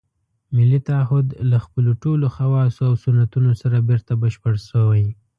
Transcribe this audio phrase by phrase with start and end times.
[0.55, 5.05] ملي تعهُد له خپلو ټولو خواصو او سنتونو سره بېرته بشپړ شوی.